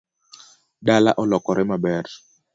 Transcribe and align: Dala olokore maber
Dala 0.85 1.11
olokore 1.21 1.63
maber 1.69 2.05